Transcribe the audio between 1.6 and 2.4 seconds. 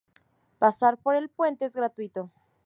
es gratuito.